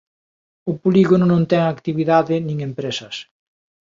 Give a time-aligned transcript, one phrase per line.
[0.71, 3.15] O polígono non ten actividade nin empresas.